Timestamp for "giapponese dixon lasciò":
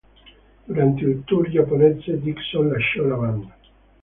1.47-3.03